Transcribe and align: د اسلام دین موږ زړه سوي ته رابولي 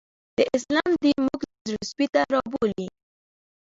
د 0.37 0.39
اسلام 0.57 0.91
دین 1.03 1.17
موږ 1.27 1.41
زړه 1.67 1.81
سوي 1.89 2.07
ته 2.13 2.21
رابولي 2.33 2.87